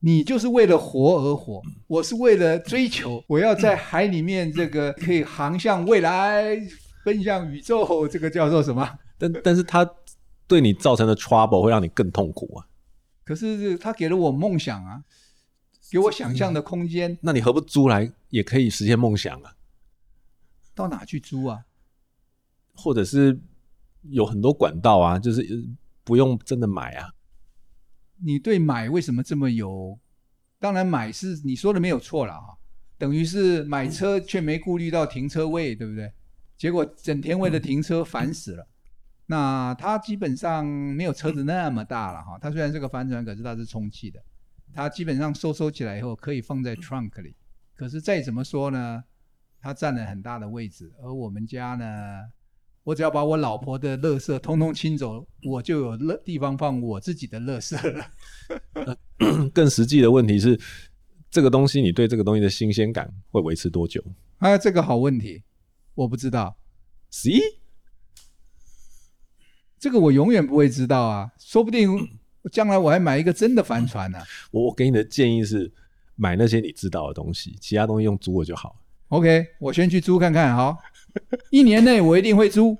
[0.00, 6.56] 你就是为了活而活，我是为了追求，我要在海里面这个可以航向未来，
[7.04, 8.88] 奔向宇宙，这个叫做什么？
[9.18, 9.88] 但但是它
[10.46, 12.66] 对你造成的 trouble 会让你更痛苦啊。
[13.24, 15.02] 可是他给了我梦想啊，
[15.90, 17.18] 给我想象的空间。
[17.20, 19.52] 那你何不租来也可以实现梦想啊？
[20.74, 21.64] 到哪去租啊？
[22.74, 23.38] 或者是
[24.10, 25.44] 有很多管道啊，就是
[26.04, 27.10] 不用真的买啊。
[28.22, 29.98] 你对买为什么这么有？
[30.58, 32.56] 当然买是你说的没有错了啊，
[32.98, 36.12] 等于是买车却没顾虑到停车位，对不对？
[36.56, 38.66] 结果整天为了停车烦死了。
[39.26, 42.38] 那它基本上没有车子那么大了哈。
[42.40, 44.20] 它虽然是个帆船，可是它是充气的。
[44.72, 47.36] 它基本上收收起来以后可以放在 trunk 里。
[47.74, 49.04] 可是再怎么说呢？
[49.60, 51.86] 它占了很大的位置，而我们家呢，
[52.88, 58.10] 我只要把我老婆的垃圾通通清走，我就有乐地方放我自己的垃圾了。
[59.52, 60.58] 更实际的问题是，
[61.30, 64.02] 这个东西你对这个东西的新鲜感会维持多久？
[64.38, 65.42] 啊，这个好问题，
[65.94, 66.56] 我不知道。
[67.12, 67.42] See？
[69.78, 71.90] 这个我永远不会知道啊，说不定
[72.50, 74.24] 将来我还买一个真的帆船呢、啊。
[74.50, 75.70] 我我给你的建议是，
[76.16, 78.80] 买那些你知道的东西，其他东西用租的就好。
[79.08, 80.54] OK，我先去租看看。
[80.54, 80.76] 好，
[81.50, 82.76] 一年内我一定会租。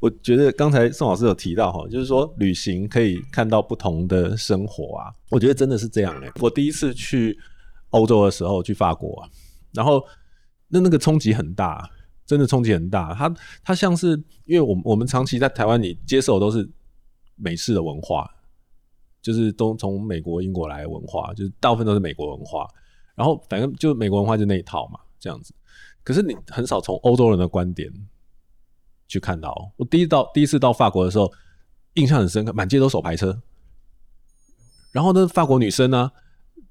[0.00, 5.12] 我觉得刚才宋老师有提到哈，就是说旅行可以看到不同的生活啊。
[5.30, 6.32] 我觉得真的是这样的。
[6.40, 7.38] 我第一次去
[7.90, 9.28] 欧洲的时候，去法国啊，
[9.72, 10.04] 然后
[10.66, 11.88] 那那个冲击很大，
[12.26, 13.14] 真的冲击很大。
[13.14, 13.32] 它
[13.62, 16.68] 它像是因为我们我们长期在台湾，你接受都是
[17.36, 18.28] 美式的文化，
[19.22, 22.66] 就是都从美国、英国来文化，就是大部分都是美国文化。
[23.14, 25.54] 然后反正就美国文化就那一套嘛，这样子。
[26.04, 27.92] 可是你很少从欧洲人的观点
[29.06, 29.72] 去看到。
[29.76, 31.32] 我第一到第一次到法国的时候，
[31.94, 33.40] 印象很深刻，满街都手排车。
[34.90, 36.10] 然后呢，法国女生呢，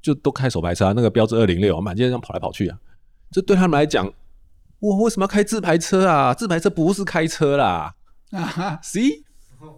[0.02, 2.78] 就都开手排车啊，那个标志二零六，满街这样跑来跑去啊。
[3.32, 4.12] 这对他们来讲，
[4.80, 6.34] 我为什么要开自排车啊？
[6.34, 7.96] 自排车不是开车啦。
[8.32, 9.24] 啊 哈，See，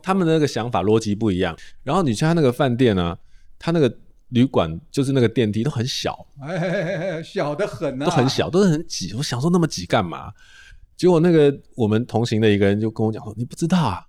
[0.01, 1.57] 他们的那个想法逻辑不一样。
[1.83, 3.17] 然后你去他那个饭店啊，
[3.59, 3.97] 他那个。
[4.34, 9.13] 旅馆就是那个电梯都很小，哎，小的很啊，都很小，都是很挤。
[9.13, 10.32] 我想说那么挤干嘛？
[10.98, 14.08] 结结果那个我们同行的一个人就跟我讲说：“你不知道啊，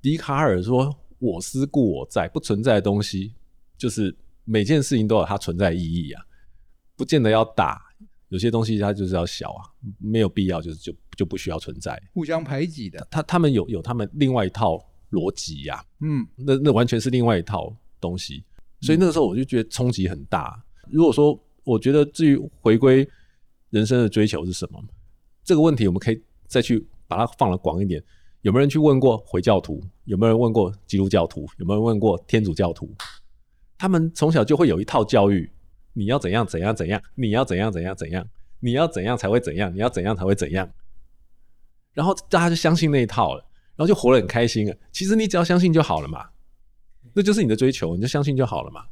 [0.00, 3.32] 笛卡尔说‘我思故我在’，不存在的东西，
[3.78, 4.12] 就是
[4.44, 6.20] 每件事情都有它存在的意义啊，
[6.96, 7.80] 不见得要大。”
[8.28, 9.62] 有些东西它就是要小啊，
[9.98, 13.06] 没有必要，就是就就不需要存在，互相排挤的。
[13.08, 18.42] 他他们有有他们另外一套逻辑呀，嗯，那那完全是另外一套东西，
[18.82, 20.62] 所以那个时候我就觉得冲击很大。
[20.90, 23.08] 如果说我觉得至于回归
[23.70, 24.82] 人生的追求是什么，
[25.42, 28.02] 这个问题我们可以再去把它放得广一点。
[28.42, 29.80] 有没有人去问过回教徒？
[30.04, 31.46] 有没有人问过基督教徒？
[31.58, 32.92] 有没有人问过天主教徒？
[33.78, 35.50] 他们从小就会有一套教育。
[35.92, 37.00] 你要怎样怎样怎样？
[37.14, 38.26] 你要怎样怎样怎样？
[38.58, 39.72] 你要怎样才会怎样？
[39.72, 40.68] 你要怎样才会怎样？
[41.92, 43.40] 然后大家就相信那一套了，
[43.76, 44.74] 然后就活得很开心了。
[44.90, 46.30] 其实你只要相信就好了嘛，
[47.14, 48.84] 那就是你的追求，你就相信就好了嘛。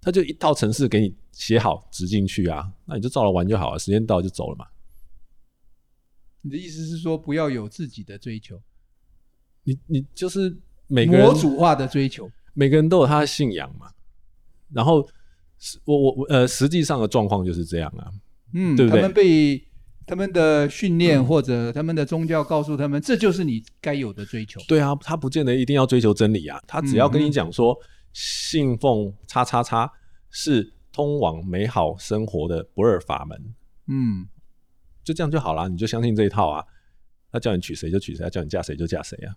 [0.00, 3.78] 他就一套程式给你写好，植进去啊，那你就照着玩就好了。
[3.78, 4.66] 时间到就走了嘛。
[6.42, 8.60] 你的意思是说，不要有自己的追求？
[9.62, 10.56] 你你就是
[10.86, 13.90] 每个人模组化的追求，每个人都有他的信仰嘛，
[14.72, 15.06] 然后。
[15.84, 18.12] 我我我呃，实际上的状况就是这样啊，
[18.52, 19.00] 嗯，对不对？
[19.00, 19.56] 他们被
[20.06, 24.60] 他们的训练或者他们的宗教告诉他们，这就是你该有的追求。
[24.68, 27.76] 对啊，他不见得一定要追求真理啊，他只要跟你讲说，
[28.12, 29.90] 信奉叉叉叉
[30.30, 33.54] 是通往美好生活的不二法门，
[33.86, 34.28] 嗯，
[35.02, 36.64] 就这样就好了，你就相信这一套啊。
[37.32, 39.34] 他叫你娶谁就娶谁，他叫你嫁谁就嫁谁啊，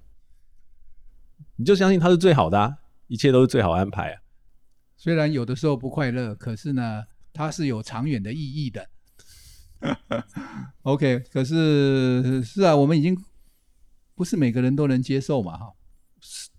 [1.55, 2.77] 你就相信他是最好的啊，
[3.07, 4.21] 一切都是最好安排啊。
[4.97, 7.03] 虽然有的时候不快乐，可是呢，
[7.33, 8.89] 它是有长远的意义的。
[10.83, 13.17] OK，可是是啊，我们已经
[14.15, 15.73] 不是每个人都能接受嘛，哈。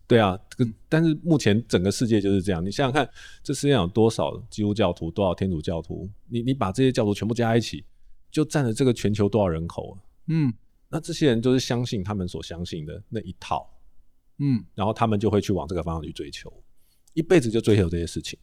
[0.06, 2.64] 对啊，这个但是目前整个世界就是这样。
[2.64, 3.06] 你想想看，
[3.42, 6.08] 这世界上有多少基督教徒，多少天主教徒？
[6.28, 7.84] 你你把这些教徒全部加在一起，
[8.30, 10.00] 就占了这个全球多少人口啊？
[10.28, 10.52] 嗯，
[10.88, 13.68] 那这些人就是相信他们所相信的那一套，
[14.38, 16.50] 嗯，然后他们就会去往这个方向去追求。
[17.12, 18.38] 一辈子就追求这些事情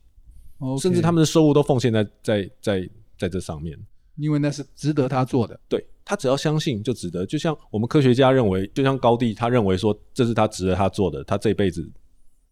[0.59, 0.81] ，Okay.
[0.83, 3.75] 甚至他们的收入都奉献在在在在这上面，
[4.17, 5.59] 因为那是值得他做的。
[5.67, 11.89] 对，他只要相信就值得，就像我们科学家认为，就像高地他认为说，这是他值得他做的，他这辈子、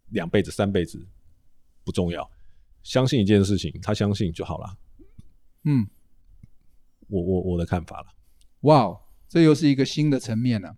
[0.10, 1.04] 两辈子、三辈子
[1.84, 2.30] 不重要，
[2.84, 4.78] 相信一件事情，他相信就好了。
[5.66, 5.88] 嗯，
[7.08, 8.08] 我我我的看法了。
[8.62, 8.98] 哇，wow,
[9.28, 10.76] 这又是一个新的层面了。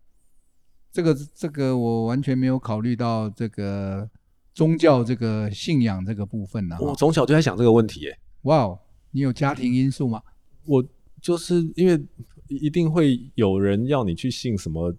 [0.91, 4.09] 这个这个我完全没有考虑到这个。
[4.53, 8.17] 宗教这个信仰这个部分呢、啊，我从小就在想这个问题耶。
[8.43, 8.79] 哇哦，
[9.11, 10.23] 你有家庭因素吗？
[10.65, 10.85] 我
[11.21, 12.01] 就是因为
[12.47, 14.93] 一定会有人要你去信什么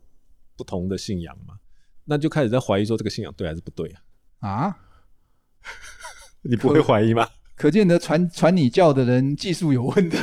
[0.56, 1.54] 不同的信仰嘛，
[2.04, 3.88] 那就开始在怀疑说这个信仰对还是不对
[4.40, 4.48] 啊？
[4.48, 4.78] 啊？
[6.42, 7.28] 你不会怀疑吗？
[7.56, 10.16] 可，见得传传你教的人技术有问题，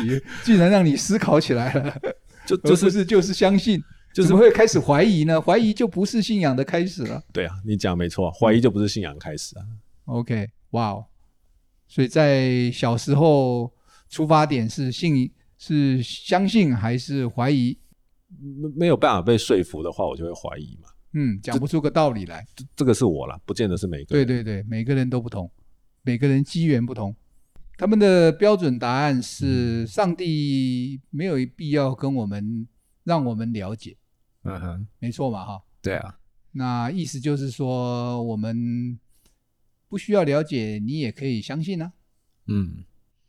[0.43, 2.01] 竟然让你思考起来了，
[2.45, 3.81] 就就是是就是相信。
[4.13, 5.41] 就是会开始怀疑呢？
[5.41, 7.19] 怀疑就不是信仰的开始了。
[7.33, 9.65] 对啊，你讲没错，怀疑就不是信仰开始啊。
[10.05, 11.05] OK，哇哦，
[11.87, 13.72] 所以在小时候
[14.13, 17.75] 出发点是信，是相信还是怀疑？
[18.39, 20.89] 没没有办法被说服的话，我就会怀疑嘛。
[21.13, 22.45] 嗯，讲不出个道理来。
[22.55, 24.25] 这，这个是我啦，不见得是每个人。
[24.27, 25.51] 对对对，每个人都不同，
[26.03, 27.15] 每个人机缘不同。
[27.75, 32.67] 他们的标准答案是：上帝没有必要跟我们，
[33.03, 33.97] 让我们了解。
[34.43, 35.63] 嗯哼，没错嘛，哈。
[35.81, 36.19] 对啊，
[36.51, 38.99] 那意思就是说，我们
[39.89, 41.93] 不需要了解，你也可以相信呢、啊。
[42.47, 42.83] 嗯，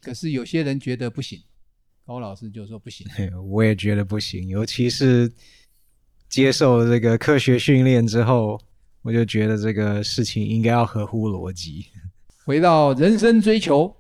[0.05, 1.43] 可是有些人觉得不行，
[2.07, 3.07] 高老师就说不行。
[3.49, 5.33] 我也觉得不行，尤其是
[6.29, 8.61] 接受这个科学训练之后，
[9.03, 11.87] 我就觉得这个事情应该要合乎逻辑。
[12.45, 13.97] 回到人生追求，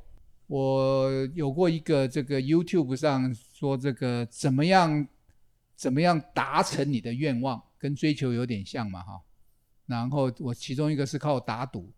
[0.47, 5.09] 我有过一个这个 YouTube 上说这个怎么样。
[5.77, 7.61] 怎么样达成你的愿望？
[7.79, 9.21] 跟追求有点像嘛，哈。
[9.87, 11.93] 然后我其中一个是靠打赌，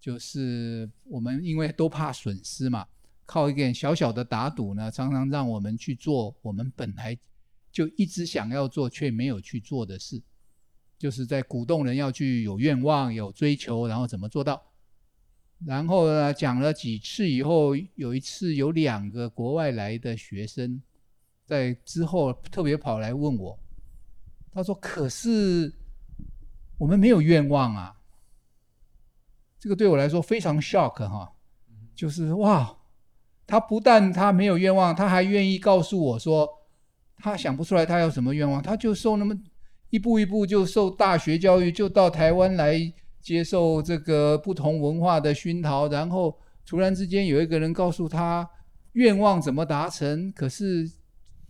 [0.00, 2.84] 就是我们因为都怕损失嘛，
[3.26, 7.18] 靠一点小小的打赌呢，常常让我们去做我们本来
[7.72, 10.22] 就一直想要做却没有去做的事，
[10.98, 14.62] 就是在鼓动人要去有愿望、有追求，然后怎么做到？
[15.64, 20.82] 然后呢，讲了几次以后，有一次有两个国外来的学生。
[21.46, 23.58] 在之后特别跑来问我，
[24.50, 25.70] 他说：“可是
[26.78, 27.94] 我们没有愿望啊。”
[29.60, 31.30] 这个对我来说非常 shock 哈，
[31.94, 32.74] 就是哇，
[33.46, 36.48] 他不但他没有愿望，他还愿意告诉我说，
[37.18, 39.34] 他想不出来他有什么愿望，他就受那么
[39.90, 42.78] 一步一步就受大学教育，就到台湾来
[43.20, 48.48] 接受这个不同文化的熏陶，然后突然之间有一个人告诉他
[48.92, 50.90] 愿望怎么达成，可是。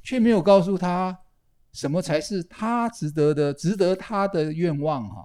[0.07, 1.19] 却没有告诉他
[1.73, 5.25] 什么才是他值得的、值得他的愿望哈。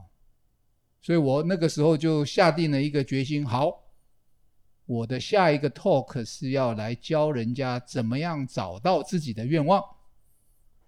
[1.02, 3.79] 所以我那个时候就下定了一个决心，好，
[4.90, 9.80] 我的下一个 talk 是要来教人家怎么样找到自己的愿望，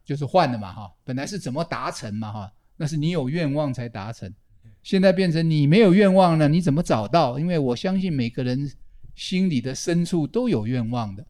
[0.04, 4.34] 就是换的嘛哈，本来是怎么达成嘛哈，那是你有愿望才达成，
[4.82, 7.38] 现在变成你没有愿望了，你怎么找到？
[7.38, 8.68] 因为我相信每个人
[9.14, 11.24] 心里的深处都有愿望的。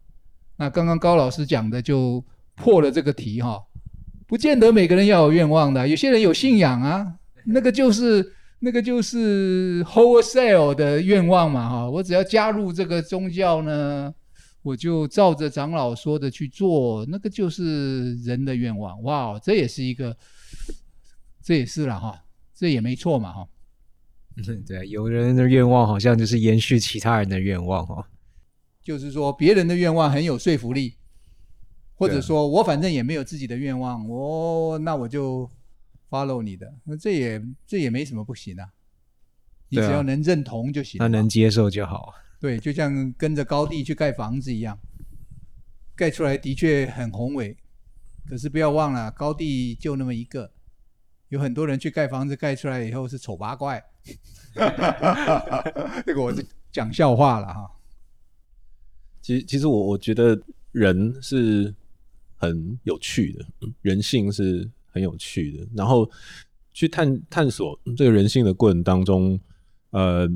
[0.55, 2.24] 那刚刚高老师讲的就
[2.55, 3.61] 破了这个题哈，
[4.26, 8.36] 不见得每个人要有愿望的，有些人有信仰啊，那个就是。
[8.64, 11.89] 那个就是 wholesale 的愿望嘛，哈！
[11.89, 14.14] 我只要加入这个宗教呢，
[14.62, 19.01] 我就照着长老说的去做，那个就是人的愿望。
[19.01, 20.16] 哇，这也是一个，
[21.41, 23.47] 这也是了哈，这也没错嘛，哈。
[24.38, 28.05] 嗯， 对，有人的愿望好像就是延续其他人的愿望，哦。
[28.84, 30.93] 就是说，别人的愿望很有说服力，
[31.95, 35.49] 或者说我反正也没有自己的愿望，我那我就。
[36.12, 38.70] Follow 你的，那这也这也没什么不行啊，
[39.70, 42.14] 你只要能认同就行，那能接受就好。
[42.38, 44.78] 对，就像跟着高地去盖房子一样，
[45.95, 47.55] 盖出来的确很宏伟，
[48.28, 50.51] 可是不要忘了，高地就那么一个，
[51.30, 53.82] 有很多人去盖房子，盖出来以后是丑八怪。
[56.05, 57.72] 这个我是讲笑话了哈。
[59.22, 60.38] 其实，其实我我觉得
[60.74, 61.74] 人是
[62.36, 63.45] 很有趣的，
[63.82, 64.70] 人性是。
[64.91, 66.09] 很有趣的，然后
[66.73, 69.39] 去探探索这个人性的过程当中，
[69.89, 70.27] 呃，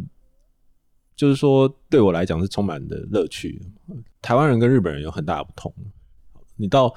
[1.16, 3.62] 就是说对我来讲是充满的乐趣。
[4.22, 5.74] 台湾人跟日本人有很大的不同。
[6.56, 6.94] 你到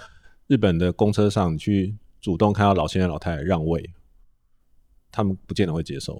[0.46, 3.90] 日本的公车上，你去主动看到老先生老太太让位，
[5.10, 6.14] 他们不见得会接受；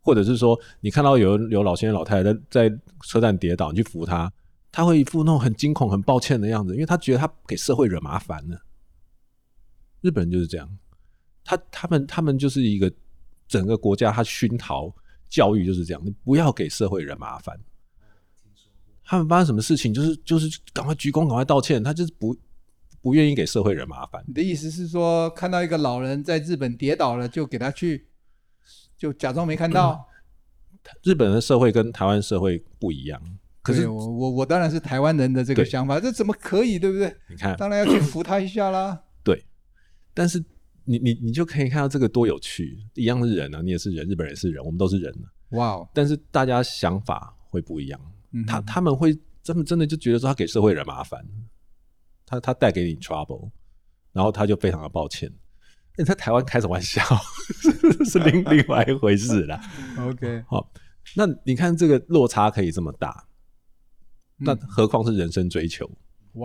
[0.00, 4.32] 或者是说，你看到有有老先生老太太在在车站跌倒，你去扶他，
[4.72, 8.60] 他会一副那种很惊恐、很抱歉的样子，因为他觉得他给社会惹麻烦了。
[10.00, 10.78] 日本人就是这样，
[11.44, 12.90] 他他们他们就是一个
[13.48, 14.94] 整个国家，他熏陶
[15.28, 17.58] 教育就是这样，你不要给社会人麻烦。
[19.04, 22.36] 他们发生什么事情，就是就是赶快鞠躬，赶快道歉，他就是不
[23.02, 24.22] 不愿意给社会人麻烦。
[24.28, 28.06] 你的意思是说，看到一个老人在日本跌倒了，就给他去，
[28.96, 30.08] 就假装没看到？
[30.70, 33.20] 嗯， 日本的社会跟台湾社会不一样。
[33.62, 37.14] 可是我我我当然是台湾人的这个想法，这怎么可以，对不对？
[37.28, 39.02] 你看，当然要去扶他一下啦。
[40.14, 40.42] 但是
[40.84, 45.26] 你你你就可以看到这个多有趣，一样是人啊，你也是人，日本人也是人，我们都是人啊。
[45.50, 45.88] 哇 Wow！
[45.92, 48.00] 但是大家想法会不一样，
[48.32, 51.24] 嗯、他他们会真的真的就觉得说他给社会人麻烦，
[52.24, 53.50] 他他带给你 trouble，
[54.12, 55.32] 然后他就非常的抱歉。
[55.98, 57.02] 你在台湾开什么玩笑？
[58.06, 59.60] 是另另外一回事啦。
[59.98, 60.72] OK，好，
[61.16, 63.26] 那你看这个落差可以这么大，
[64.38, 65.90] 那何况是人生追求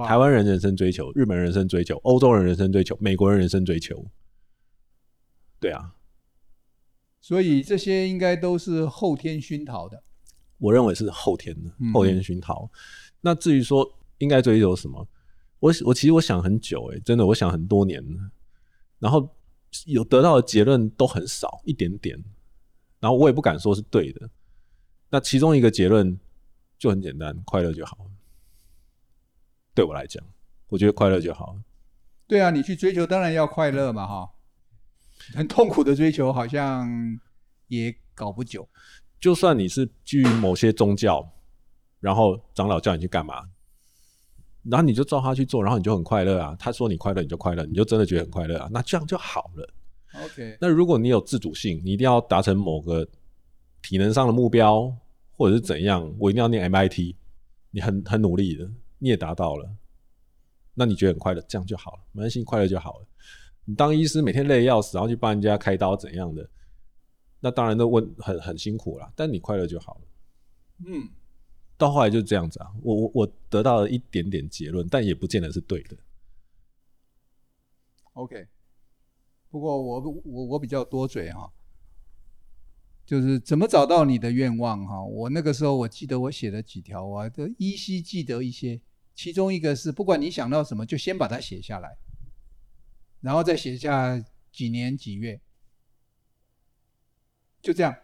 [0.08, 4.06] 台湾人人生追求，日本人人生追求，欧洲人人生追求，美国人人生追求，
[5.60, 5.96] 对啊，
[7.22, 10.04] 所以这些应该都是后天熏陶的。
[10.58, 12.64] 我认为是后天的，后天熏陶。
[12.64, 12.70] 嗯、
[13.22, 15.08] 那至于说应该追求什么，
[15.60, 18.04] 我我其实我想很久、欸，诶，真的我想很多年，
[19.00, 19.30] 然后
[19.86, 22.18] 有得到的结论都很少，一点点，
[23.00, 24.30] 然后我也不敢说是对的。
[25.10, 26.18] 那其中一个结论
[26.80, 28.10] 就很简单，快乐就好。
[29.76, 30.24] 对我来讲，
[30.70, 31.56] 我觉得快乐就好。
[32.26, 34.32] 对啊，你去追求当然要快乐嘛，哈。
[35.34, 36.90] 很痛苦的追求好像
[37.68, 38.68] 也搞不久。
[39.20, 41.28] 就算你是基于某些宗教，
[42.00, 43.44] 然后长老叫你去干嘛，
[44.64, 46.56] 然后你就照他去做，然后你就很快乐啊。
[46.60, 48.70] 他说你快乐，你就快乐，你就真的觉得很快乐啊。
[48.72, 49.74] 那这样就好了。
[50.24, 50.58] OK。
[50.62, 53.08] 那如果你有自主性，你一定要达成某个
[53.82, 54.92] 体能上的目标，
[55.32, 57.16] 或者是怎样，我一定要念 MIT，
[57.72, 58.70] 你很很努力的。
[59.06, 59.70] 你也达到了，
[60.74, 63.06] 那你觉得很快乐，这样就好了，没关系，快乐就好了。
[63.66, 66.50] 你当医师每天累得要死，然后去帮人家开刀怎样的，
[67.40, 70.02] 那当然都问很很辛苦了，但你快乐就好了。
[70.88, 71.08] 嗯，
[71.78, 75.96] 到后来就是这样子啊，我我我得到了一点点结论，但也不见得是对的。
[78.14, 78.48] OK，
[79.52, 81.54] 不过我我我比较多嘴哈，
[83.06, 85.04] 就是怎么找到你的愿望哈？
[85.04, 88.82] 我那个时候我记得我写了几条，我都依稀记得一些。
[89.16, 91.98] 其中一个是，不管你想到什么，就先把它写下来，
[93.22, 95.40] 然后再写下几年几月，
[97.62, 97.96] 就这样。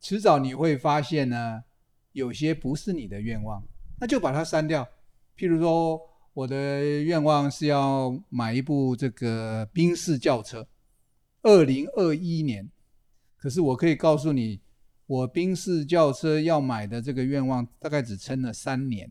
[0.00, 1.64] 迟早你会发现呢，
[2.12, 3.66] 有些不是你的愿望，
[3.98, 4.86] 那就把它删掉。
[5.36, 5.98] 譬如说，
[6.34, 10.68] 我的愿望是要买一部这个宾士轿车，
[11.42, 12.70] 二零二一年。
[13.36, 14.60] 可是我可以告诉你，
[15.06, 19.10] 我宾士轿车要买的这个愿望，大概只撑了三年。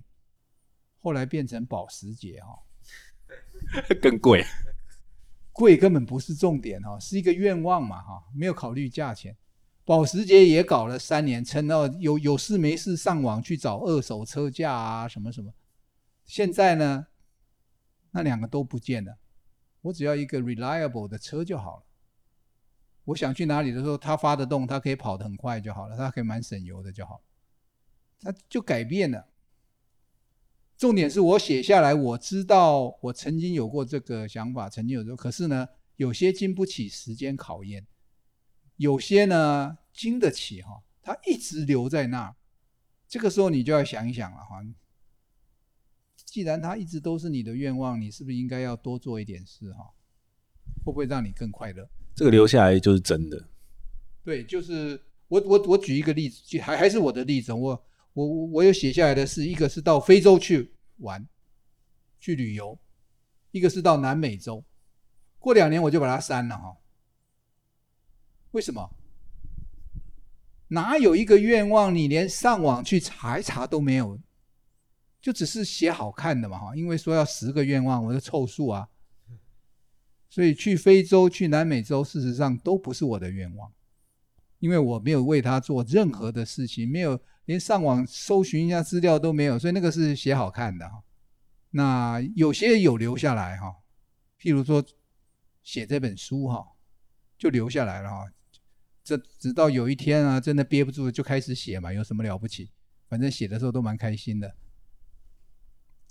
[1.04, 2.58] 后来变成保时捷哈，
[4.02, 4.44] 更贵。
[5.52, 9.38] 贵根本不是重点哈，是一个愿望嘛哈，没有考虑价钱。
[9.86, 15.54] 保时捷也搞了三年，撑到有有事没事上网去找二手车价啊什么什么。
[16.24, 17.08] 现在呢，
[18.12, 19.18] 那两个都不见了，
[19.82, 21.84] 我只要一个 reliable 的车就好了。
[23.04, 27.24] 我想去哪里的时候，它发得动，它可以跑得很快就好了，它可以蛮省油的就好了，
[28.22, 29.28] 它就改变了。
[30.78, 37.86] 重点是我写下来，我知道我曾经有过这个想法，曾经有过，可是呢，有些经不起时间考验，
[38.78, 42.36] 有些呢经得起哈，它一直留在那儿。
[43.08, 44.62] 这个时候你就要想一想了哈，
[46.26, 49.94] 既然它一直都是你的愿望，你是不是应该要多做一点事哈？
[50.84, 51.88] 会不会让你更快乐？
[52.16, 53.48] 这个留下来就是真的。
[54.24, 57.86] 对，就是我我我举一个例子，还还是我的例子，我。
[58.14, 61.28] 我我我有写下来的是一个是到非洲去玩，
[62.20, 62.80] 去旅游，
[63.52, 64.64] 一个是到南美洲。
[65.40, 66.78] 过两年我就把它删了哈。
[68.52, 68.96] 为什么？
[70.70, 74.20] 哪有一个愿望你连上网去查一查都没有，
[75.22, 76.76] 就只是写好看的嘛哈？
[76.76, 78.90] 因为说要十个愿望，我就凑数啊。
[80.30, 83.72] 所以去非洲、去南美洲，事实上都不是我的愿望，
[84.64, 87.20] 因为我没有为他做任何的事情，没有。
[87.46, 91.04] 连上网搜寻一下资料都没有，所以那个是写好看的哈。
[91.72, 93.76] 那有些有留下来哈，
[94.40, 94.82] 譬如说
[95.62, 96.66] 写这本书哈，
[97.38, 98.26] 就留下来了哈。
[99.04, 102.72] 这直到有一天啊，真的憋不住就开始写嘛，有什么了不起？
[103.10, 104.56] 反正写的时候都蛮开心的。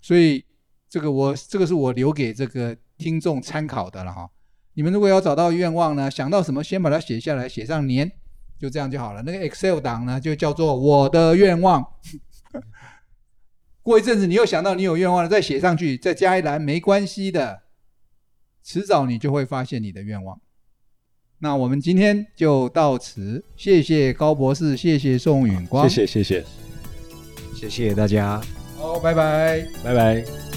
[0.03, 0.45] 所以
[0.91, 4.31] 这个我这个是我留给这个听众参考的了哈。
[4.75, 8.13] 你们如果要找到愿望呢，想到什么先把它写下来，写上年。
[8.63, 9.21] 就这样就好了。
[9.23, 11.85] 那个 Excel 档呢，就叫做我的愿望。
[13.83, 17.63] 过一阵子你又想到你有愿望了，再写上去，再加一栏，没关系的。
[18.63, 20.41] 迟早你就会发现你的愿望。
[21.41, 26.45] 那我们今天就到此，谢谢高博士，谢谢宋允光，谢谢谢谢，
[27.57, 28.41] 谢谢大家。
[28.79, 30.52] 好，拜拜，拜拜。